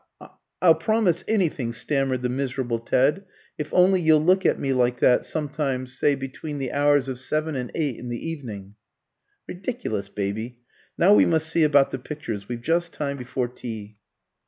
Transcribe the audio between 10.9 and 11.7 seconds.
Now we must see